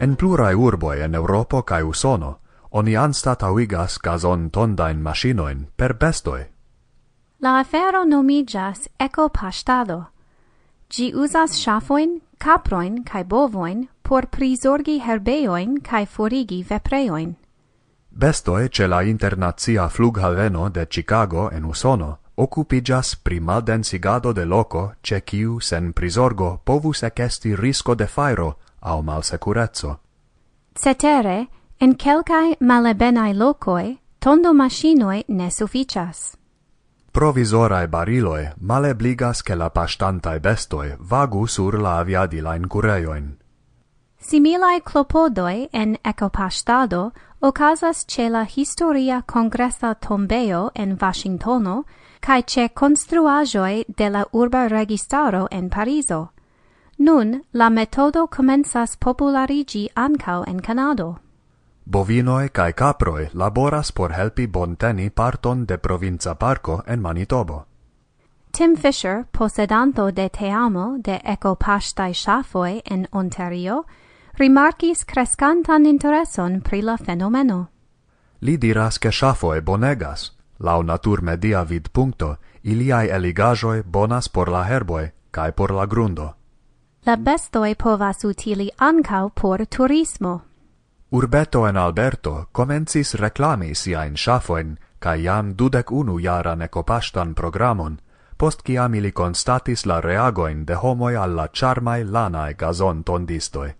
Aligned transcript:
En 0.00 0.16
plurae 0.16 0.54
urboi 0.56 1.02
en 1.04 1.14
Europo 1.14 1.62
cae 1.62 1.84
Usono, 1.84 2.38
oni 2.70 2.94
anstataŭigas 2.96 3.98
gazon 4.00 4.46
tondain 4.50 5.02
maŝinojn 5.04 5.66
per 5.76 5.92
bestoi. 6.00 6.46
La 7.44 7.58
afero 7.60 8.04
nomigas 8.04 8.88
eco 8.98 9.28
pastado. 9.28 9.98
Gi 10.88 11.12
uzas 11.14 11.58
shafoin, 11.60 12.20
kaproin 12.38 13.02
cae 13.04 13.24
bovoin, 13.24 13.88
por 14.02 14.26
prisorgi 14.26 15.00
herbeoin 15.04 15.76
cae 15.84 16.06
forigi 16.06 16.62
vepreoin. 16.70 17.36
Bestoi 18.10 18.68
ce 18.68 18.88
la 18.88 19.02
internazia 19.02 19.88
flughaveno 19.88 20.70
de 20.70 20.86
Chicago 20.86 21.50
en 21.50 21.64
Usono 21.64 22.18
occupigas 22.36 23.16
pri 23.16 23.40
maldensigado 23.40 24.32
de 24.32 24.44
loco 24.44 24.94
ce 25.02 25.20
kiu 25.20 25.60
sen 25.60 25.92
prisorgo 25.92 26.60
povus 26.64 27.02
ecesti 27.02 27.54
risco 27.54 27.94
de 27.94 28.06
fairo 28.06 28.56
au 28.82 29.02
malsecurezzo. 29.02 29.98
Cetere, 30.74 31.48
in 31.80 31.96
quelcae 31.96 32.56
malebenae 32.60 33.34
locoi, 33.34 33.98
tondo 34.18 34.52
machinoi 34.52 35.24
ne 35.28 35.50
sufficias. 35.50 36.36
Provisorae 37.12 37.88
bariloi 37.88 38.52
malebligas 38.60 39.42
che 39.42 39.54
la 39.54 39.70
pastantae 39.70 40.40
bestoi 40.40 40.94
vagu 40.98 41.46
sur 41.46 41.80
la 41.80 41.98
aviadilain 41.98 42.68
cureioin. 42.68 43.36
Similae 44.20 44.80
clopodoi 44.80 45.68
en 45.72 45.96
ecopastado 46.04 47.12
ocasas 47.40 48.04
ce 48.06 48.28
la 48.28 48.44
historia 48.56 49.22
congressa 49.22 49.94
tombeo 49.94 50.70
en 50.74 50.96
Washingtono 51.00 51.84
cae 52.20 52.42
ce 52.42 52.68
construajoi 52.68 53.84
de 53.88 54.08
la 54.10 54.26
urba 54.32 54.68
registaro 54.68 55.48
en 55.50 55.68
Pariso, 55.68 56.32
Nun 57.00 57.44
la 57.52 57.70
metodo 57.70 58.26
comenzas 58.26 58.96
popularigi 58.96 59.88
ancao 59.94 60.44
en 60.46 60.60
Canado. 60.60 61.16
Bovinoi 61.86 62.50
cae 62.50 62.72
caproi 62.72 63.30
laboras 63.32 63.90
por 63.90 64.12
helpi 64.12 64.46
bonteni 64.46 65.08
parton 65.10 65.64
de 65.66 65.78
provinza 65.78 66.34
parco 66.34 66.82
en 66.86 67.00
Manitobo. 67.00 67.64
Tim 68.52 68.76
Fisher, 68.76 69.24
posedanto 69.32 70.12
de 70.12 70.28
teamo 70.28 70.98
de 70.98 71.20
ecopastai 71.24 72.12
shafoi 72.12 72.82
en 72.84 73.08
Ontario, 73.12 73.86
rimarcis 74.38 75.04
crescantan 75.04 75.86
intereson 75.86 76.60
pri 76.60 76.82
la 76.82 76.96
fenomeno. 76.96 77.68
Li 78.40 78.58
diras 78.58 78.98
che 78.98 79.10
shafoi 79.10 79.62
bonegas, 79.62 80.32
lau 80.58 80.82
natur 80.82 81.22
media 81.22 81.64
vid 81.64 81.88
punto, 81.92 82.36
iliai 82.62 83.08
eligajoi 83.08 83.84
bonas 83.84 84.28
por 84.28 84.50
la 84.50 84.66
herboi, 84.68 85.12
cae 85.30 85.52
por 85.52 85.70
la 85.70 85.86
grundo. 85.86 86.34
La 87.06 87.16
bestoi 87.16 87.74
povas 87.74 88.24
utili 88.24 88.70
ancau 88.78 89.30
por 89.30 89.66
turismo. 89.76 90.40
Urbeto 91.10 91.66
en 91.66 91.76
Alberto 91.76 92.46
comencis 92.52 93.14
reclami 93.14 93.74
siain 93.74 94.16
shafoen, 94.16 94.76
ca 94.98 95.14
iam 95.14 95.54
dudec 95.58 95.90
unu 95.90 96.18
jaran 96.20 96.62
ecopastan 96.62 97.34
programon, 97.34 97.98
post 98.36 98.62
ciam 98.66 98.94
ili 98.94 99.12
constatis 99.12 99.86
la 99.86 100.00
reagoin 100.00 100.66
de 100.66 100.74
homoi 100.74 101.16
alla 101.16 101.48
charmai 101.48 102.04
lanae 102.04 102.54
gazon 102.54 103.04
tondistoi. 103.04 103.79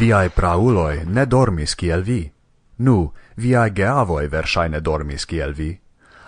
viae 0.00 0.30
prauloi 0.32 1.04
ne 1.04 1.26
dormis 1.30 1.74
kiel 1.76 2.02
vi. 2.06 2.32
Nu, 2.78 3.12
viae 3.36 3.70
geavoi 3.70 4.30
versaine 4.30 4.80
dormis 4.80 5.26
kiel 5.26 5.52
vi. 5.52 5.80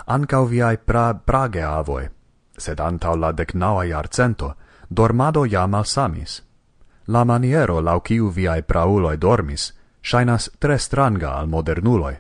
Ancau 0.06 0.44
viae 0.46 0.76
pra, 0.76 1.14
prageavoi, 1.14 2.08
sed 2.58 2.80
antau 2.80 3.16
la 3.16 3.32
decnaua 3.32 3.84
iarcento, 3.84 4.52
dormado 4.90 5.46
jam 5.46 5.70
malsamis. 5.70 6.42
La 7.08 7.24
maniero 7.24 7.80
lau 7.80 8.00
ciu 8.00 8.28
viae 8.30 8.62
prauloi 8.62 9.16
dormis, 9.16 9.72
shainas 10.02 10.50
tre 10.60 10.78
stranga 10.78 11.32
al 11.38 11.46
modernuloi. 11.46 12.16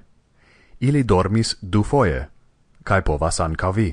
Ili 0.80 1.02
dormis 1.04 1.56
du 1.60 1.82
foie, 1.82 2.28
cae 2.84 3.02
povas 3.02 3.40
ancau 3.40 3.72
vi. 3.72 3.90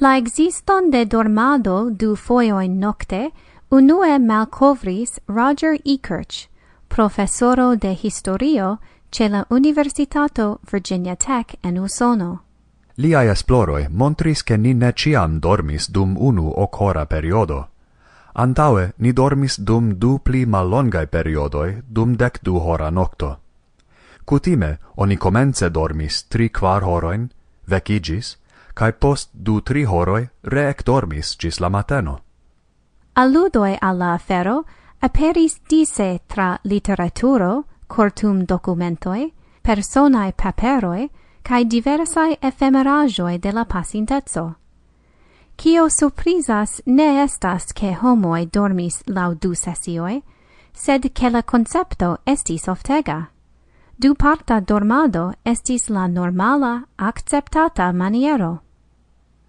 La 0.00 0.16
existon 0.16 0.90
de 0.90 1.04
dormado 1.04 1.90
du 1.90 2.14
foioin 2.16 2.78
nocte 2.78 3.30
unue 3.70 4.18
malcovris 4.18 5.18
Roger 5.26 5.74
E. 5.84 5.98
Kirch, 5.98 6.49
professoro 6.90 7.76
de 7.76 7.96
historio 8.02 8.78
ce 9.10 9.28
la 9.28 9.44
Universitato 9.48 10.58
Virginia 10.70 11.14
Tech 11.14 11.56
en 11.60 11.78
Usono. 11.78 12.42
Liai 12.94 13.28
esploroi 13.28 13.86
montris 13.88 14.42
che 14.42 14.56
ni 14.56 14.74
ne 14.74 14.92
ciam 14.92 15.38
dormis 15.38 15.88
dum 15.88 16.16
unu 16.18 16.52
ocora 16.56 17.06
periodo. 17.06 17.68
Antaue 18.32 18.92
ni 18.96 19.12
dormis 19.12 19.60
dum 19.60 19.94
du 19.94 20.18
pli 20.18 20.44
mallongai 20.46 21.06
periodoi 21.06 21.82
dum 21.86 22.16
dec 22.16 22.40
du 22.42 22.56
hora 22.56 22.90
nocto. 22.90 23.38
Cutime 24.24 24.78
oni 24.94 25.16
comence 25.16 25.70
dormis 25.70 26.26
tri 26.26 26.50
quar 26.50 26.82
horoin, 26.82 27.30
vecigis, 27.66 28.36
cae 28.74 28.92
post 28.92 29.30
du 29.32 29.60
tri 29.62 29.84
horoi 29.84 30.28
reec 30.42 30.82
dormis 30.82 31.36
gis 31.38 31.60
la 31.60 31.68
mateno. 31.68 32.20
Alludoi 33.12 33.76
alla 33.78 34.12
afero, 34.12 34.64
aperis 35.00 35.60
dise 35.68 36.20
tra 36.26 36.58
literaturo, 36.62 37.64
cortum 37.86 38.44
documentoi, 38.44 39.32
personae 39.62 40.32
paperoi, 40.32 41.08
cae 41.42 41.64
diversae 41.64 42.36
ephemerajoi 42.40 43.38
de 43.38 43.52
la 43.52 43.64
pasintezzo. 43.64 44.54
Cio 45.56 45.88
surprisas 45.88 46.80
ne 46.86 47.22
estas 47.22 47.72
che 47.72 47.96
homoi 48.00 48.46
dormis 48.46 49.02
lau 49.06 49.34
du 49.34 49.54
sesioi, 49.54 50.22
sed 50.72 51.12
che 51.12 51.30
la 51.30 51.42
concepto 51.42 52.18
estis 52.24 52.66
oftega. 52.68 53.30
Du 53.96 54.14
parta 54.14 54.60
dormado 54.60 55.34
estis 55.44 55.88
la 55.88 56.06
normala, 56.06 56.86
acceptata 56.96 57.92
maniero. 57.92 58.62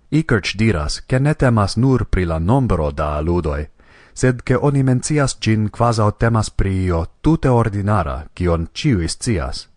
Ikerch 0.09 0.55
diras 0.57 1.05
che 1.05 1.19
ne 1.19 1.33
temas 1.33 1.77
nur 1.77 2.05
pri 2.05 2.25
la 2.25 2.37
nombro 2.37 2.91
da 2.91 3.15
aludoi, 3.15 3.69
sed 4.21 4.43
che 4.43 4.53
oni 4.53 4.83
mencias 4.83 5.37
gin 5.39 5.69
quasi 5.69 6.03
temas 6.17 6.51
pri 6.51 6.83
io 6.83 7.05
tute 7.21 7.47
ordinara, 7.47 8.27
cion 8.33 8.67
ciuis 8.71 9.17
cias. 9.17 9.67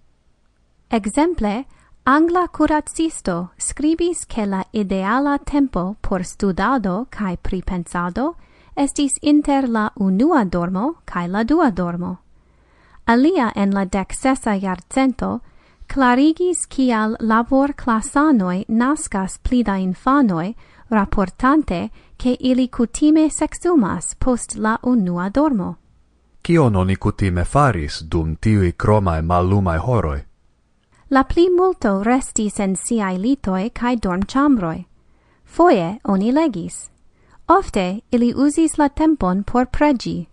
Exemple, 0.88 1.64
Angla 2.06 2.48
curatsisto 2.48 3.52
scribis 3.56 4.26
che 4.26 4.44
la 4.44 4.62
ideala 4.72 5.38
tempo 5.38 5.96
por 6.00 6.24
studado 6.24 7.06
cae 7.08 7.38
pripensado 7.38 8.36
estis 8.74 9.16
inter 9.22 9.66
la 9.70 9.90
unua 9.96 10.44
dormo 10.44 10.96
cae 11.06 11.28
la 11.28 11.44
dua 11.44 11.70
dormo. 11.70 12.18
Alia 13.06 13.50
en 13.54 13.70
la 13.72 13.86
dexesa 13.86 14.54
iarcento 14.54 15.40
clarigis 15.86 16.66
cial 16.68 17.16
labor 17.20 17.72
classanoi 17.72 18.66
nascas 18.68 19.38
plida 19.38 19.78
infanoi 19.78 20.54
raportante 20.88 21.90
che 22.16 22.36
ili 22.40 22.68
cutime 22.68 23.30
sexumas 23.30 24.14
post 24.14 24.54
la 24.56 24.78
unua 24.82 25.28
dormo. 25.28 25.76
Cion 26.42 26.74
oni 26.76 26.96
cutime 26.96 27.44
faris 27.44 28.02
dum 28.02 28.36
tiui 28.36 28.74
cromae 28.76 29.22
mallumae 29.22 29.78
horoi? 29.78 30.24
La 31.08 31.24
pli 31.24 31.48
multo 31.48 32.02
restis 32.02 32.58
en 32.60 32.76
siai 32.76 33.18
litoi 33.18 33.70
cae 33.72 33.96
dormcambroi. 33.96 34.84
Foie 35.44 35.98
oni 36.04 36.32
legis. 36.32 36.90
Ofte 37.46 38.00
ili 38.10 38.32
usis 38.34 38.78
la 38.78 38.88
tempon 38.88 39.44
por 39.44 39.66
pregi. 39.66 40.28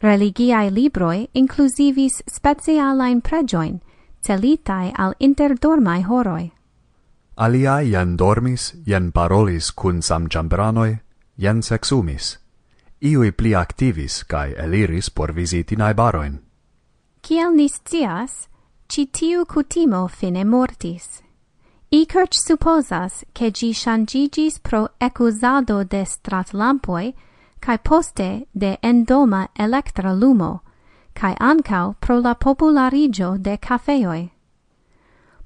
Religiae 0.00 0.70
libroi 0.70 1.28
inclusivis 1.34 2.22
specialain 2.26 3.20
pregioin, 3.20 3.80
celitae 4.22 4.92
al 4.98 5.14
interdormae 5.18 6.02
horoi 6.02 6.50
aliai 7.36 7.90
jen 7.90 8.16
dormis, 8.16 8.74
jen 8.86 9.12
parolis 9.12 9.70
cun 9.74 10.00
samciambranoi, 10.02 11.00
jen 11.38 11.62
sexumis. 11.62 12.38
Iui 13.02 13.32
pli 13.32 13.54
activis 13.54 14.22
cae 14.24 14.54
eliris 14.56 15.10
por 15.10 15.32
visiti 15.32 15.76
naibaroin. 15.76 16.40
Ciel 17.22 17.52
nis 17.54 17.80
cias, 17.84 18.48
ci 18.88 19.06
tiu 19.06 19.44
cutimo 19.44 20.08
fine 20.08 20.44
mortis. 20.44 21.22
Icerch 21.90 22.34
supposas 22.34 23.24
che 23.34 23.50
gi 23.50 23.72
shangigis 23.72 24.58
pro 24.62 24.88
ecusado 25.00 25.84
de 25.84 26.04
stratlampoi 26.04 27.14
cae 27.60 27.78
poste 27.78 28.46
de 28.52 28.78
endoma 28.82 29.48
electra 29.58 30.12
lumo, 30.12 30.62
cae 31.14 31.34
ancau 31.38 31.94
pro 32.00 32.18
la 32.18 32.34
popularigio 32.34 33.36
de 33.36 33.56
cafeoi. 33.58 34.30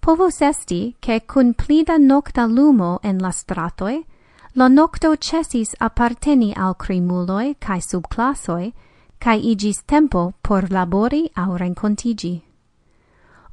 Povus 0.06 0.41
esti 0.41 0.94
che 1.00 1.25
cun 1.26 1.53
plida 1.55 1.97
nocta 1.97 2.47
lumo 2.47 3.00
en 3.03 3.19
la 3.19 3.32
stratoi, 3.32 4.06
la 4.53 4.69
nocto 4.69 5.17
cesis 5.17 5.75
apparteni 5.79 6.53
al 6.55 6.76
crimuloi 6.76 7.56
cae 7.58 7.81
subclassoi, 7.81 8.73
cae 9.19 9.37
igis 9.37 9.82
tempo 9.85 10.35
por 10.41 10.70
labori 10.70 11.29
au 11.35 11.56
rencontigi. 11.56 12.41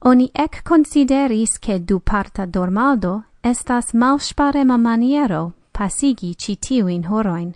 Oni 0.05 0.29
ec 0.31 0.61
consideris 0.61 1.57
che 1.57 1.83
du 1.83 1.99
parta 1.99 2.45
dormaldo 2.45 3.23
estas 3.41 3.93
malsparema 3.93 4.77
maniero 4.77 5.53
pasigi 5.71 6.35
citiuin 6.35 7.07
horoin. 7.09 7.51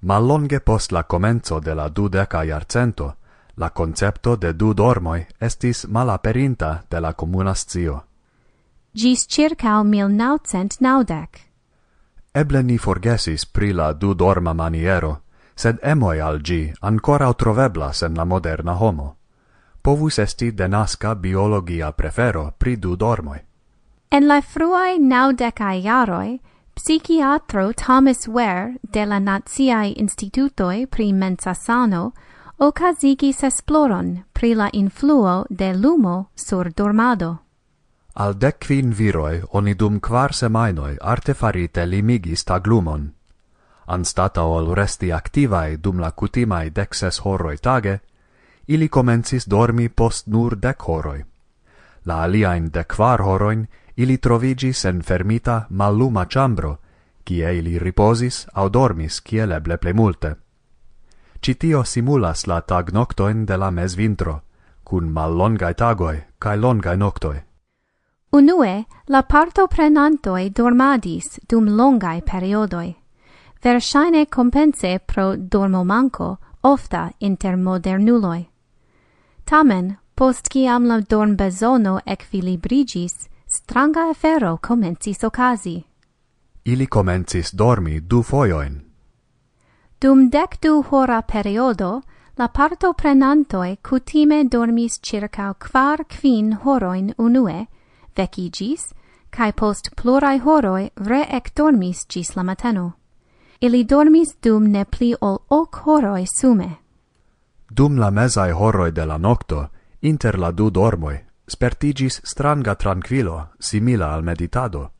Ma 0.00 0.18
longe 0.18 0.60
post 0.60 0.92
la 0.92 1.04
comenzo 1.04 1.58
de 1.60 1.74
la 1.74 1.88
dudeca 1.90 2.42
iarcento, 2.42 3.17
la 3.58 3.70
concepto 3.70 4.36
de 4.36 4.52
du 4.52 4.72
dormoi 4.72 5.26
estis 5.40 5.86
malaperinta 5.88 6.82
de 6.90 7.00
la 7.00 7.12
comuna 7.12 7.54
scio. 7.54 8.00
Gis 8.92 9.26
circau 9.26 9.84
1990. 9.84 11.28
Eble 12.34 12.62
ni 12.62 12.78
forgesis 12.78 13.46
pri 13.46 13.72
la 13.72 13.92
du 13.92 14.14
dorma 14.14 14.52
maniero, 14.52 15.20
sed 15.54 15.78
emoi 15.82 16.20
al 16.20 16.40
gi 16.40 16.72
ancora 16.80 17.32
troveblas 17.34 18.02
en 18.02 18.14
la 18.14 18.24
moderna 18.24 18.72
homo. 18.72 19.16
Povus 19.82 20.18
esti 20.18 20.52
denasca 20.52 21.14
biologia 21.14 21.92
prefero 21.92 22.52
pri 22.58 22.76
du 22.76 22.96
dormoi. 22.96 23.38
En 24.10 24.26
la 24.26 24.40
fruae 24.40 24.98
naudecae 24.98 25.80
iaroi, 25.82 26.40
psichiatro 26.74 27.72
Thomas 27.72 28.26
Ware 28.28 28.78
de 28.82 29.04
la 29.06 29.18
Naziae 29.18 29.92
Institutoi 29.96 30.86
pri 30.86 31.12
Mensa 31.12 31.54
Sano 31.54 32.12
ocasigis 32.58 33.42
esploron 33.42 34.24
pri 34.32 34.54
la 34.54 34.68
influo 34.72 35.44
de 35.48 35.74
lumo 35.74 36.30
sur 36.34 36.72
dormado. 36.76 37.36
Al 38.14 38.34
decquin 38.34 38.90
viroi 38.98 39.42
oni 39.52 39.74
dum 39.74 40.00
quar 40.00 40.32
semainoi 40.34 40.96
artefarite 41.00 41.86
limigis 41.86 42.44
taglumon. 42.44 43.12
Anstata 43.86 44.42
ol 44.42 44.74
resti 44.74 45.12
activae 45.12 45.76
dum 45.76 46.00
la 46.00 46.10
cutimae 46.10 46.70
dexes 46.70 47.20
horoi 47.24 47.56
tage, 47.58 48.00
ili 48.66 48.88
comencis 48.88 49.46
dormi 49.46 49.88
post 49.88 50.26
nur 50.26 50.56
dec 50.56 50.82
horoi. 50.88 51.24
La 52.04 52.22
aliaen 52.22 52.70
de 52.72 52.84
quar 52.84 53.22
horoin 53.22 53.68
ili 53.96 54.18
trovigis 54.18 54.84
en 54.84 55.02
fermita 55.02 55.66
maluma 55.70 56.26
chambro, 56.26 56.78
cie 57.24 57.58
ili 57.58 57.78
riposis 57.78 58.46
au 58.54 58.68
dormis 58.68 59.22
ciel 59.22 59.48
leble 59.48 59.76
plemulte. 59.76 60.28
multe 60.28 60.47
Citio 61.40 61.84
simulas 61.84 62.46
la 62.46 62.60
tag 62.60 62.92
noctoin 62.92 63.46
de 63.46 63.56
la 63.56 63.70
mes 63.70 63.94
vintro, 63.96 64.42
cun 64.84 65.12
mal 65.12 65.36
longai 65.36 65.74
tagoi, 65.74 66.24
cae 66.38 66.56
longai 66.56 66.96
noctoi. 66.96 67.42
Unue, 68.30 68.86
la 69.06 69.22
parto 69.22 69.66
prenantoi 69.66 70.50
dormadis 70.50 71.38
dum 71.48 71.68
longai 71.76 72.22
periodoi. 72.22 72.94
Versaine 73.62 74.26
compense 74.26 74.98
pro 74.98 75.36
dormo 75.36 75.84
manco, 75.84 76.38
ofta 76.60 77.10
inter 77.18 77.56
modernuloi. 77.56 78.48
Tamen, 79.44 79.96
post 80.14 80.48
ciam 80.52 80.86
la 80.86 81.00
dorm 81.00 81.36
besono 81.36 82.00
equilibrigis, 82.04 83.28
stranga 83.46 84.10
efero 84.10 84.58
comencis 84.60 85.22
ocasi. 85.22 85.82
Ili 86.64 86.86
comencis 86.86 87.54
dormi 87.54 88.00
du 88.00 88.22
foioin, 88.22 88.87
Dum 90.00 90.30
decdu 90.30 90.84
hora 90.90 91.22
periodo, 91.22 92.02
la 92.36 92.46
parto 92.46 92.92
prenantoi 92.92 93.78
cutime 93.82 94.44
dormis 94.44 95.00
circa 95.02 95.52
quar 95.58 96.04
quin 96.06 96.56
horoin 96.62 97.12
unue, 97.18 97.66
vecigis, 98.14 98.94
cae 99.28 99.52
post 99.52 99.90
plurai 99.96 100.38
horoi 100.38 100.90
re 100.94 101.26
ec 101.28 101.50
dormis 101.52 102.06
gis 102.06 102.36
la 102.36 102.44
mateno. 102.44 102.92
Ili 103.60 103.84
dormis 103.84 104.36
dum 104.40 104.70
ne 104.70 104.84
pli 104.84 105.16
ol 105.20 105.42
hoc 105.48 105.82
horoi 105.84 106.26
sume. 106.26 106.78
Dum 107.66 107.98
la 107.98 108.10
mesai 108.10 108.52
horoi 108.52 108.92
de 108.92 109.04
la 109.04 109.16
nocto, 109.16 109.68
inter 110.02 110.38
la 110.38 110.52
du 110.52 110.70
dormoi, 110.70 111.18
spertigis 111.44 112.20
stranga 112.22 112.76
tranquilo, 112.76 113.48
simila 113.58 114.14
al 114.14 114.22
meditado. 114.22 114.92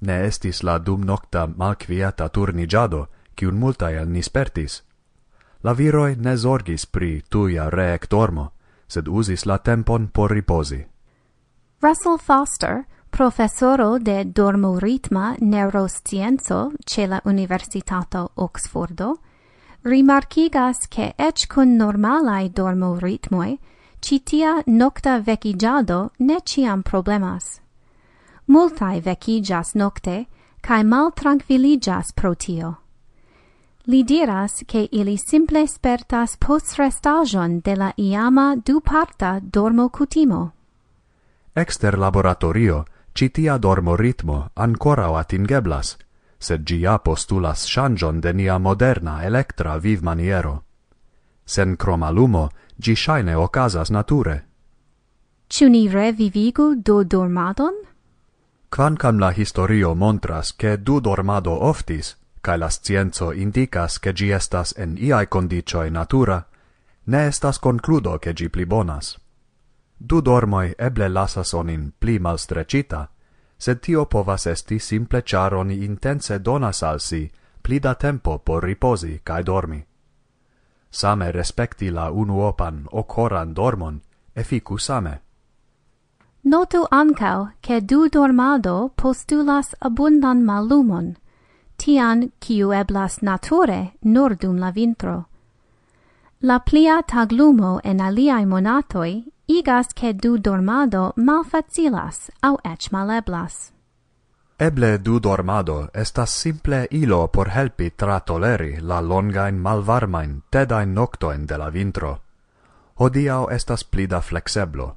Ne 0.00 0.26
estis 0.26 0.62
la 0.62 0.76
dum 0.78 1.00
nocta 1.00 1.46
malquieta 1.46 2.28
turnigiado, 2.28 3.08
cium 3.38 3.58
multae 3.62 3.96
el 4.00 4.10
nispertis. 4.10 4.82
La 5.62 5.72
viroi 5.72 6.16
ne 6.18 6.36
zorgis 6.36 6.86
pri 6.86 7.22
tuia 7.30 7.68
reec 7.70 8.08
dormo, 8.10 8.52
sed 8.86 9.08
usis 9.08 9.46
la 9.46 9.58
tempon 9.58 10.08
por 10.08 10.30
riposi. 10.30 10.84
Russell 11.80 12.18
Foster, 12.18 12.86
professoro 13.10 13.98
de 13.98 14.24
dormoritma 14.24 15.36
neuroscienzo 15.40 16.72
ce 16.84 17.06
la 17.06 17.20
Universitato 17.24 18.30
Oxfordo, 18.34 19.18
rimarcigas 19.82 20.88
che 20.88 21.14
ec 21.16 21.46
con 21.46 21.76
normalai 21.76 22.50
dormoritmoi, 22.50 23.58
citia 24.00 24.62
nocta 24.66 25.20
vecigiado 25.20 26.10
ne 26.18 26.40
ciam 26.42 26.82
problemas. 26.82 27.60
Multae 28.46 29.00
vecigas 29.00 29.74
nocte, 29.74 30.26
cae 30.60 30.82
mal 30.82 31.12
tranquilligas 31.12 32.12
pro 32.12 32.34
tio 32.34 32.87
li 33.88 34.04
diras 34.04 34.62
che 34.66 34.88
ili 34.92 35.16
simple 35.16 35.66
spertas 35.66 36.36
post 36.36 36.76
restagion 36.76 37.60
de 37.60 37.76
la 37.76 37.92
iama 37.96 38.56
du 38.56 38.80
parta 38.80 39.40
dormo 39.42 39.88
cutimo. 39.88 40.52
Exter 41.54 41.98
laboratorio, 41.98 42.84
citia 43.12 43.58
dormo 43.58 43.96
ritmo 43.96 44.50
ancora 44.54 45.08
atingeblas, 45.18 45.96
sed 46.38 46.64
gia 46.64 46.98
postulas 46.98 47.66
changion 47.66 48.20
de 48.20 48.32
nia 48.32 48.58
moderna 48.58 49.24
electra 49.24 49.78
viv 49.78 50.02
maniero. 50.02 50.64
Sen 51.44 51.76
cromalumo, 51.76 52.50
gi 52.76 52.94
shaine 52.94 53.34
ocasas 53.36 53.90
nature. 53.90 54.44
Ciu 55.48 55.68
ni 55.68 55.88
revivigu 55.88 56.74
do 56.76 57.04
dormadon? 57.04 57.72
Quancam 58.68 59.18
la 59.18 59.32
historio 59.32 59.94
montras 59.94 60.52
che 60.52 60.76
du 60.76 61.00
dormado 61.00 61.52
oftis, 61.52 62.16
ca 62.48 62.56
la 62.56 62.70
scienzo 62.70 63.30
indicas 63.32 63.98
che 63.98 64.12
gi 64.14 64.30
estas 64.30 64.72
en 64.76 64.96
iai 64.96 65.28
condicioi 65.28 65.90
natura, 65.90 66.46
ne 67.04 67.26
estas 67.26 67.58
concludo 67.58 68.18
che 68.18 68.32
gi 68.32 68.48
pli 68.48 68.64
bonas. 68.64 69.18
Du 69.98 70.22
dormoi 70.22 70.72
eble 70.78 71.08
lasas 71.08 71.52
onin 71.52 71.92
pli 71.98 72.18
malstrecita, 72.18 73.10
sed 73.58 73.80
tio 73.80 74.06
povas 74.06 74.46
esti 74.46 74.78
simple 74.78 75.22
char 75.22 75.52
oni 75.52 75.84
intense 75.84 76.40
donas 76.40 76.82
al 76.82 77.00
si 77.00 77.30
pli 77.60 77.78
da 77.78 77.94
tempo 77.94 78.38
por 78.38 78.62
riposi 78.62 79.20
cae 79.22 79.42
dormi. 79.42 79.84
Same 80.88 81.30
respecti 81.30 81.90
la 81.90 82.10
unuopan 82.10 82.86
ocoran 82.90 83.52
dormon, 83.52 84.00
efficu 84.32 84.78
same. 84.78 85.20
Notu 86.44 86.86
ancau 86.88 87.50
che 87.60 87.82
du 87.82 88.08
dormado 88.08 88.90
postulas 88.96 89.74
abundan 89.80 90.42
malumon, 90.42 91.16
tian 91.78 92.32
kiu 92.40 92.72
eblas 92.72 93.22
nature 93.22 93.92
nur 94.02 94.36
dum 94.36 94.58
la 94.58 94.70
vintro. 94.70 95.24
La 96.40 96.58
plia 96.58 97.02
taglumo 97.02 97.80
en 97.84 98.00
aliai 98.00 98.44
monatoi 98.46 99.24
igas 99.46 99.88
che 99.94 100.12
du 100.12 100.38
dormado 100.38 101.12
malfacilas 101.16 102.30
au 102.42 102.58
ec 102.64 102.90
maleblas. 102.90 103.72
Eble 104.58 104.98
du 104.98 105.20
dormado 105.20 105.88
estas 105.94 106.30
simple 106.30 106.86
ilo 106.90 107.28
por 107.28 107.48
helpi 107.48 107.90
tratoleri 107.90 108.80
la 108.80 109.00
longain 109.00 109.58
malvarmain 109.58 110.42
tedain 110.50 110.94
noctoen 110.94 111.46
de 111.46 111.58
la 111.58 111.70
vintro. 111.70 112.18
Hodiau 112.94 113.48
estas 113.50 113.84
plida 113.84 114.20
flexeblo. 114.20 114.96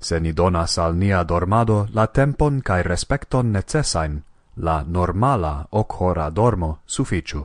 Se 0.00 0.20
ni 0.20 0.32
donas 0.32 0.78
al 0.78 0.98
nia 0.98 1.24
dormado 1.24 1.86
la 1.92 2.06
tempon 2.06 2.60
cae 2.60 2.82
respecton 2.82 3.52
necesain 3.52 4.22
la 4.56 4.84
normala 4.86 5.66
oc-hora 5.70 6.30
dormo 6.30 6.78
suficiu. 6.86 7.44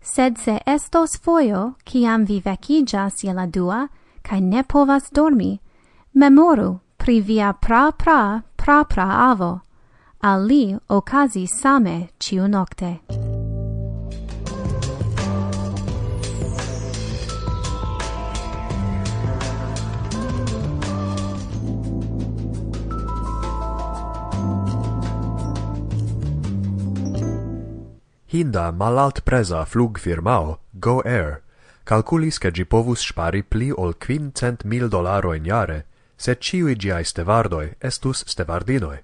Sed 0.00 0.38
se 0.38 0.58
estos 0.66 1.16
foio, 1.16 1.74
ciam 1.84 2.24
vi 2.24 2.40
vecigas 2.40 3.22
je 3.22 3.32
la 3.32 3.46
dua, 3.46 3.88
cae 4.22 4.40
ne 4.40 4.62
povas 4.62 5.10
dormi, 5.10 5.58
memoru 6.14 6.80
pri 6.96 7.20
via 7.20 7.52
pra-pra 7.52 8.42
pra-pra 8.56 9.30
avo. 9.30 9.60
Al 10.20 10.46
li 10.46 10.76
ocasi 10.88 11.46
same 11.46 12.08
ciu 12.18 12.48
nocte. 12.48 13.21
Hinda 28.32 28.72
flug 29.66 29.98
firmao 29.98 30.58
Go 30.72 31.02
Air 31.04 31.42
calculis 31.84 32.38
che 32.38 32.50
gi 32.50 32.64
povus 32.64 33.00
spari 33.00 33.42
pli 33.42 33.70
ol 33.70 33.94
quincent 33.98 34.64
mil 34.64 34.88
dolaro 34.88 35.32
in 35.32 35.44
jare, 35.44 35.86
se 36.16 36.38
ciui 36.38 36.76
giai 36.76 37.04
stevardoi 37.04 37.74
estus 37.78 38.24
stevardinoi, 38.26 38.98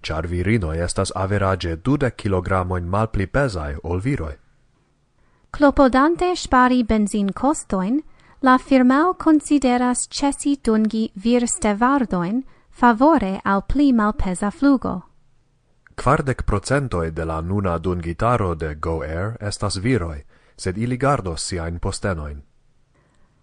char 0.00 0.26
virinoi 0.26 0.78
estas 0.78 1.10
average 1.14 1.80
dude 1.82 2.14
kilogramoin 2.14 2.84
malpli 2.84 3.26
pesai 3.26 3.76
ol 3.82 4.00
viroi. 4.00 4.36
Clopodante 5.50 6.36
spari 6.36 6.84
benzin 6.84 7.32
costoin, 7.32 8.02
la 8.40 8.58
firmao 8.58 9.14
consideras 9.14 10.06
cesi 10.08 10.58
dungi 10.62 11.10
vir 11.14 11.46
stevardoin 11.48 12.44
favore 12.70 13.40
al 13.42 13.64
pli 13.66 13.92
malpesa 13.92 14.50
flugo. 14.50 15.09
Quardec 16.02 16.44
procentoi 16.44 17.10
de 17.10 17.24
la 17.24 17.40
nuna 17.40 17.78
dungitaro 17.78 18.54
de 18.54 18.74
Go 18.74 19.02
Air 19.02 19.36
estas 19.40 19.76
viroi, 19.76 20.22
sed 20.56 20.78
ili 20.78 20.96
gardos 20.96 21.42
siain 21.48 21.78
postenoin. 21.78 22.42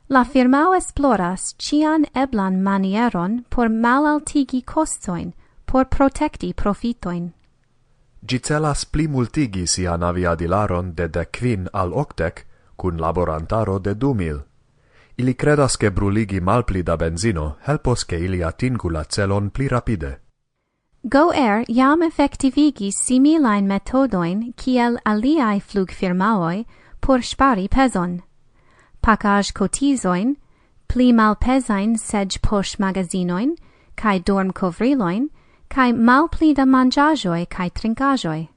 La 0.10 0.24
firmao 0.26 0.74
esploras 0.74 1.56
cian 1.60 2.06
eblan 2.16 2.62
manieron 2.62 3.44
por 3.56 3.70
malaltigi 3.70 4.64
costoin, 4.74 5.34
por 5.72 5.86
protecti 5.86 6.54
profitoin. 6.54 7.34
Gi 8.28 8.40
celas 8.40 8.86
pli 8.86 9.08
multigi 9.08 9.68
sian 9.68 10.04
aviadilaron 10.04 10.96
de 10.96 11.08
decvin 11.08 11.70
al 11.74 11.94
octec, 11.94 12.46
cun 12.76 12.98
laborantaro 12.98 13.80
de 13.80 13.94
du 13.94 14.14
mil. 14.14 14.40
Ili 15.18 15.34
credas 15.36 15.78
che 15.78 15.92
bruligi 15.92 16.40
malpli 16.40 16.84
da 16.84 16.96
benzino 16.96 17.58
helpos 17.68 18.06
che 18.06 18.16
ili 18.16 18.44
atingu 18.44 18.90
la 18.90 19.04
celon 19.04 19.50
pli 19.50 19.68
rapide. 19.68 20.27
Goair 21.08 21.64
jam 21.70 22.02
effektivigis 22.02 22.96
similain 23.00 23.66
metodoin 23.66 24.54
kiel 24.58 24.98
aliai 25.06 25.62
flugfirmaoi 25.62 26.66
por 27.00 27.20
spari 27.20 27.70
peson. 27.70 28.24
Pacage 29.02 29.54
cotizoin, 29.54 30.36
pli 30.90 31.14
malpesain 31.14 31.98
sed 31.98 32.42
posh 32.42 32.76
magazinoin, 32.76 33.56
kai 33.96 34.20
dorm 34.20 34.52
covriloin, 34.52 35.30
kai 35.70 35.94
malpli 35.94 36.54
da 36.54 36.66
mangiajoi 36.66 37.48
kai 37.50 37.70
trincajoi. 37.70 38.50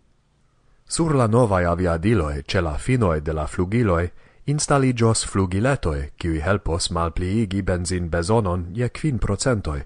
Sur 0.88 1.14
la 1.14 1.28
novae 1.28 1.66
aviadiloi 1.66 2.42
ce 2.48 2.60
la 2.60 2.76
finoe 2.78 3.20
de 3.20 3.32
la 3.32 3.46
flugiloi 3.46 4.10
instaligios 4.48 5.24
flugiletoi, 5.24 6.10
qui 6.18 6.40
helpos 6.40 6.90
malpliigi 6.90 7.62
benzin 7.62 8.10
bezonon 8.10 8.74
je 8.74 8.88
quin 8.88 9.20
procentoi, 9.20 9.84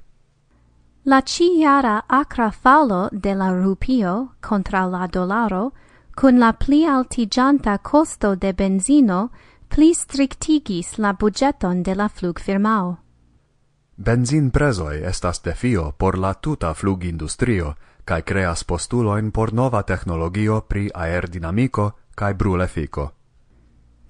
La 1.06 1.20
ciara 1.20 2.04
acra 2.06 2.50
falo 2.50 3.11
de 3.12 3.34
la 3.34 3.50
rupio 3.52 4.37
contra 4.40 4.87
la 4.87 5.06
dolaro, 5.06 5.73
cun 6.14 6.38
la 6.38 6.52
pli 6.52 6.87
altigianta 6.87 7.78
costo 7.78 8.34
de 8.34 8.54
benzino, 8.54 9.30
pli 9.68 9.92
strictigis 9.92 10.96
la 10.96 11.12
budgeton 11.12 11.82
de 11.82 11.94
la 11.94 12.08
flug 12.08 12.40
firmao. 12.40 12.96
Benzin 13.96 14.50
presoi 14.50 15.02
estas 15.04 15.42
defio 15.42 15.92
por 15.92 16.18
la 16.18 16.32
tuta 16.34 16.73
flugindustrio, 16.73 17.75
cae 18.04 18.23
creas 18.23 18.64
postuloin 18.64 19.30
por 19.30 19.52
nova 19.52 19.82
technologio 19.82 20.62
pri 20.62 20.90
aerodinamico 20.94 21.92
cae 22.16 22.34
brulefico. 22.34 23.11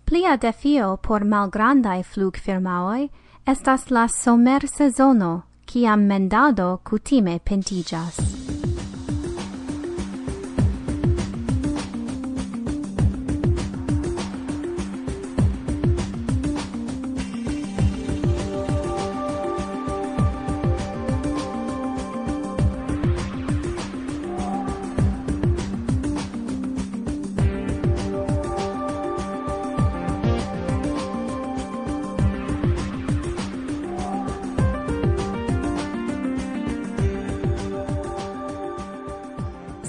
Plia 0.04 0.36
defio 0.36 0.96
por 0.96 1.24
malgrandai 1.24 2.04
flugfirmaoi 2.04 3.10
estas 3.46 3.90
la 3.90 4.06
somer 4.08 4.68
sezono, 4.68 5.53
kiam 5.66 6.06
mendado 6.06 6.76
kutime 6.84 7.38
pentigas. 7.38 8.53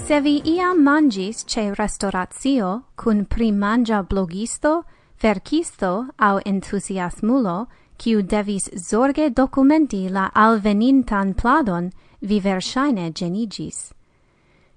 Se 0.06 0.20
vi 0.20 0.40
iam 0.44 0.84
mangis 0.84 1.44
ce 1.44 1.74
restauratio 1.74 2.84
cun 2.94 3.24
primanja 3.24 4.02
blogisto, 4.02 4.84
verkisto 5.20 6.06
au 6.16 6.38
entusiasmulo, 6.46 7.66
kiu 7.98 8.22
devis 8.22 8.70
zorge 8.76 9.30
documenti 9.34 10.08
la 10.08 10.30
alvenintan 10.32 11.34
pladon, 11.34 11.90
vi 12.22 12.38
versaine 12.38 13.10
genigis. 13.10 13.92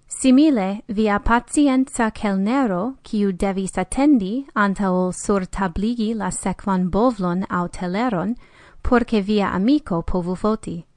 Simile 0.07 0.81
via 0.88 1.19
pacienza 1.19 2.09
kelnero, 2.09 2.95
kiu 3.03 3.31
devis 3.31 3.77
attendi 3.77 4.48
antaol 4.55 5.13
sur 5.13 5.45
tabligi 5.45 6.15
la 6.15 6.31
sequan 6.31 6.89
bovlon 6.89 7.45
au 7.51 7.67
teleron, 7.67 8.36
porce 8.81 9.21
via 9.21 9.53
amico 9.53 10.01
povu 10.01 10.36
foti 10.36 10.88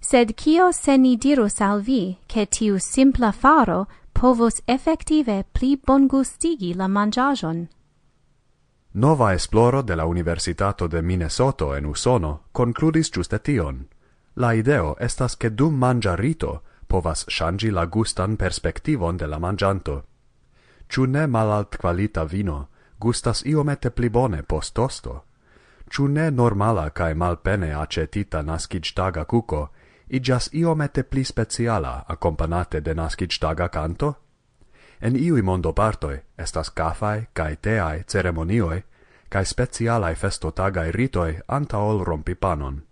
sed 0.00 0.34
cio 0.34 0.72
se 0.72 0.96
ni 0.96 1.16
dirus 1.16 1.60
al 1.60 1.82
vi, 1.82 2.18
che 2.26 2.46
tiu 2.46 2.78
simpla 2.78 3.32
faro 3.32 3.86
povos 4.12 4.60
effective 4.64 5.44
pli 5.52 5.76
bongustigi 5.76 6.74
la 6.74 6.88
mangiajon? 6.88 7.68
Nova 8.92 9.32
esploro 9.32 9.82
de 9.82 9.94
la 9.94 10.06
Universitato 10.06 10.88
de 10.88 11.02
Minnesota 11.02 11.76
en 11.76 11.86
Usono 11.86 12.40
concludis 12.52 13.10
giuste 13.10 13.38
tion. 13.38 13.86
La 14.34 14.52
ideo 14.54 14.96
estas 14.98 15.36
che 15.36 15.54
dum 15.54 15.74
mangiarito 15.74 16.62
povas 16.86 17.24
shangi 17.28 17.70
la 17.70 17.84
gustan 17.86 18.36
perspektivon 18.36 19.16
de 19.16 19.26
la 19.26 19.38
mangianto. 19.38 20.04
Ciu 20.88 21.06
ne 21.06 21.26
malalt 21.26 21.76
qualita 21.76 22.24
vino 22.24 22.68
gustas 22.98 23.44
iomete 23.44 23.90
pli 23.90 24.08
bone 24.10 24.42
post 24.42 24.74
tosto. 24.74 25.24
Ciu 25.90 26.06
ne 26.06 26.30
normala 26.30 26.90
cae 26.90 27.14
malpene 27.14 27.74
acetita 27.74 28.42
nascic 28.42 28.92
taga 28.94 29.24
cuco 29.24 29.68
igas 30.10 30.50
iomete 30.52 31.02
pli 31.02 31.24
speciala 31.24 32.04
accompanate 32.08 32.80
de 32.80 32.94
nascitstaga 32.94 33.68
canto? 33.68 34.14
En 35.00 35.16
iui 35.16 35.42
mondo 35.42 35.72
partoi 35.72 36.18
estas 36.38 36.70
cafai, 36.70 37.28
cae 37.32 37.56
teai, 37.56 38.04
ceremonioi 38.04 38.82
cae 39.30 39.44
specialae 39.44 40.14
festotagae 40.14 40.92
ritoi 40.92 41.38
antaol 41.48 42.04
rompi 42.04 42.34
panon. 42.34 42.82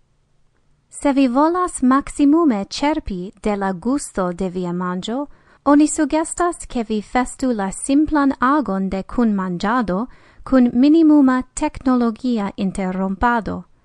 Se 0.89 1.13
vi 1.13 1.29
volas 1.29 1.83
maximume 1.83 2.65
cerpi 2.71 3.33
de 3.43 3.57
la 3.57 3.73
gusto 3.73 4.33
de 4.33 4.51
via 4.51 4.73
mangio, 4.73 5.29
oni 5.65 5.89
sugestas 5.89 6.67
che 6.69 6.85
vi 6.85 7.03
festu 7.03 7.53
la 7.53 7.71
simplan 7.71 8.33
agon 8.41 8.89
de 8.89 9.03
cun 9.03 9.35
mangiado 9.35 10.07
cun 10.45 10.71
minimuma 10.73 11.43
technologia 11.55 12.53
interrompado– 12.57 13.65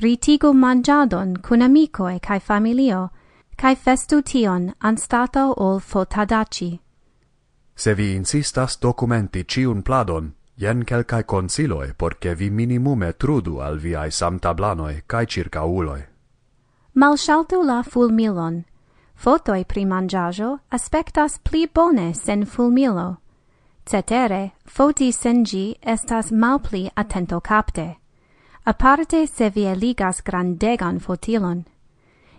ritigu 0.00 0.52
mangiadon 0.54 1.36
cun 1.42 1.62
amicoe 1.62 2.20
cae 2.20 2.40
familio, 2.40 3.10
cae 3.56 3.74
festu 3.74 4.22
tion 4.22 4.72
anstato 4.80 5.54
ol 5.56 5.80
fotadaci. 5.80 6.78
Se 7.74 7.94
vi 7.94 8.14
insistas 8.14 8.78
documenti 8.78 9.44
ciun 9.44 9.82
pladon, 9.82 10.32
jen 10.56 10.84
quelcae 10.84 11.24
consiloe, 11.24 11.94
porce 11.98 12.34
vi 12.34 12.50
minimume 12.50 13.12
trudu 13.12 13.58
al 13.60 13.78
viae 13.78 14.10
samtablanoe 14.10 15.02
cae 15.06 15.26
circauloi. 15.26 16.02
Malshaltu 16.94 17.62
la 17.62 17.82
fulmilon. 17.82 18.64
Fotoi 19.14 19.64
pri 19.64 19.84
mangiajo 19.84 20.58
aspectas 20.70 21.38
pli 21.38 21.66
bone 21.66 22.14
sen 22.14 22.44
fulmilo. 22.44 23.16
Cetere, 23.84 24.52
foti 24.66 25.12
sen 25.12 25.44
gi 25.44 25.76
estas 25.82 26.30
malpli 26.30 26.90
attento 26.96 27.40
capte 27.40 27.96
aparte 28.68 29.26
se 29.26 29.50
vi 29.50 29.64
eligas 29.66 30.22
grandegan 30.22 31.00
fotilon. 31.00 31.64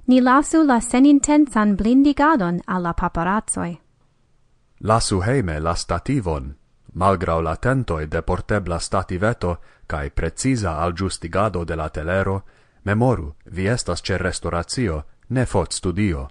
Ni 0.06 0.22
lasu 0.22 0.64
la 0.64 0.80
senintensan 0.80 1.76
blindigadon 1.76 2.60
alla 2.68 2.94
paparazzoi. 2.94 3.80
Lasu 4.80 5.22
heime 5.22 5.60
la 5.60 5.74
stativon, 5.74 6.56
malgrau 6.94 7.42
la 7.42 7.56
tentoi 7.56 8.08
de 8.08 8.22
portebla 8.22 8.80
stativeto 8.80 9.58
cae 9.88 10.10
precisa 10.10 10.78
al 10.78 10.94
giustigado 10.94 11.66
de 11.66 11.76
la 11.76 11.90
telero, 11.90 12.44
memoru, 12.84 13.34
vi 13.46 13.68
estas 13.68 14.02
ce 14.02 14.18
restauratio, 14.18 15.04
ne 15.30 15.46
fot 15.46 15.74
studio. 15.74 16.28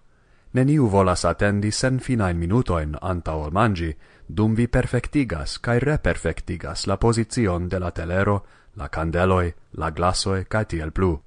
Neniu 0.52 0.86
volas 0.88 1.24
attendi 1.24 1.70
sen 1.70 1.98
finain 1.98 2.38
minutoin 2.38 2.94
anta 3.02 3.34
ol 3.34 3.50
mangi, 3.50 3.96
dum 4.26 4.54
vi 4.54 4.68
perfectigas 4.68 5.58
cae 5.58 5.78
reperfectigas 5.78 6.86
la 6.86 6.96
position 6.96 7.68
de 7.68 7.78
la 7.78 7.90
telero 7.90 8.44
la 8.78 8.88
candeloi, 8.88 9.52
la 9.70 9.90
glasoi, 9.90 10.44
cae 10.48 10.64
tiel 10.64 10.92
plu. 10.92 11.18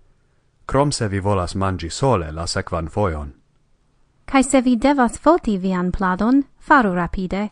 Crom 0.66 0.92
se 0.92 1.08
vi 1.08 1.20
volas 1.20 1.56
mangi 1.56 1.90
sole 1.90 2.32
la 2.32 2.46
sequan 2.48 2.88
foion. 2.88 3.34
Cae 4.26 4.44
se 4.44 4.62
vi 4.62 4.78
devas 4.78 5.20
foti 5.20 5.58
vian 5.58 5.92
pladon, 5.92 6.44
faru 6.58 6.94
rapide. 6.94 7.50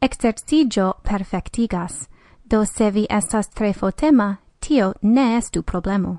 Exercigio 0.00 0.94
perfectigas, 1.02 2.08
do 2.44 2.64
se 2.64 2.90
vi 2.90 3.06
estas 3.10 3.48
tre 3.48 3.72
fotema, 3.72 4.36
tio 4.58 4.92
ne 5.02 5.36
estu 5.36 5.62
problemo. 5.62 6.18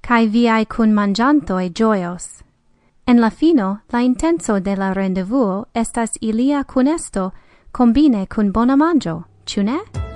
Cae 0.00 0.26
viai 0.26 0.66
cun 0.66 0.94
mangiantoi 0.94 1.70
gioios. 1.70 2.42
En 3.06 3.20
la 3.20 3.30
fino, 3.30 3.80
la 3.92 4.00
intenso 4.00 4.60
de 4.60 4.76
la 4.76 4.92
rendevuo 4.92 5.66
estas 5.74 6.18
ilia 6.20 6.64
cunesto, 6.64 7.32
combine 7.72 8.26
cun 8.26 8.52
bona 8.52 8.76
mangio, 8.76 9.24
ciu 9.44 9.62
ne? 9.62 10.07